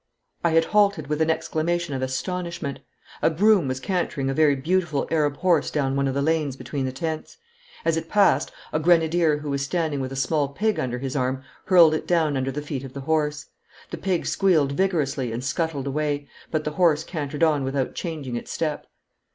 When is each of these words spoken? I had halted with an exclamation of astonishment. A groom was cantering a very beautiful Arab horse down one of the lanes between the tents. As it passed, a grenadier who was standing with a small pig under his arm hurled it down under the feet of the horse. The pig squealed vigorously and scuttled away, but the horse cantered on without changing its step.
I 0.43 0.49
had 0.53 0.65
halted 0.65 1.05
with 1.05 1.21
an 1.21 1.29
exclamation 1.29 1.93
of 1.93 2.01
astonishment. 2.01 2.79
A 3.21 3.29
groom 3.29 3.67
was 3.67 3.79
cantering 3.79 4.31
a 4.31 4.33
very 4.33 4.55
beautiful 4.55 5.07
Arab 5.11 5.37
horse 5.37 5.69
down 5.69 5.95
one 5.95 6.07
of 6.07 6.15
the 6.15 6.23
lanes 6.23 6.55
between 6.55 6.85
the 6.85 6.91
tents. 6.91 7.37
As 7.85 7.97
it 7.97 8.09
passed, 8.09 8.51
a 8.73 8.79
grenadier 8.79 9.37
who 9.37 9.51
was 9.51 9.61
standing 9.61 9.99
with 9.99 10.11
a 10.11 10.15
small 10.15 10.47
pig 10.47 10.79
under 10.79 10.97
his 10.97 11.15
arm 11.15 11.43
hurled 11.65 11.93
it 11.93 12.07
down 12.07 12.35
under 12.35 12.51
the 12.51 12.63
feet 12.63 12.83
of 12.83 12.93
the 12.93 13.01
horse. 13.01 13.45
The 13.91 13.97
pig 13.99 14.25
squealed 14.25 14.71
vigorously 14.71 15.31
and 15.31 15.43
scuttled 15.43 15.85
away, 15.85 16.27
but 16.49 16.63
the 16.63 16.71
horse 16.71 17.03
cantered 17.03 17.43
on 17.43 17.63
without 17.63 17.93
changing 17.93 18.35
its 18.35 18.51
step. 18.51 18.87